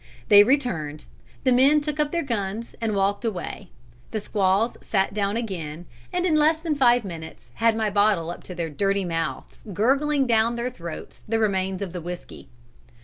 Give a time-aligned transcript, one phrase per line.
[0.29, 1.05] They returned,
[1.43, 3.69] the men took up their guns and walked away.
[4.09, 8.41] The squaws sat down again and in less than five minutes had my bottle up
[8.45, 12.49] to their dirty mouths, gurgling down their throats the remains of the whiskey.